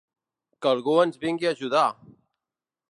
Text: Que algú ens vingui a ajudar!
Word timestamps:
Que 0.65 0.71
algú 0.71 0.95
ens 1.03 1.21
vingui 1.27 1.51
a 1.51 1.55
ajudar! 1.59 1.87